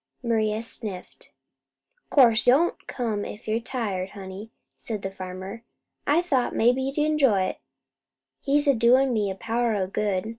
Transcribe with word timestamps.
Maria 0.23 0.63
sniffed. 0.63 1.29
"Course, 2.09 2.45
don't 2.45 2.87
come 2.87 3.23
if 3.23 3.47
you're 3.47 3.59
tired, 3.59 4.09
honey," 4.09 4.49
said 4.75 5.03
the 5.03 5.11
farmer. 5.11 5.61
"I 6.07 6.23
thought 6.23 6.55
maybe 6.55 6.81
you'd 6.81 6.97
enjoy 6.97 7.43
it. 7.43 7.59
He's 8.41 8.67
a 8.67 8.73
doin' 8.73 9.13
me 9.13 9.29
a 9.29 9.35
power 9.35 9.75
o' 9.75 9.85
good. 9.85 10.25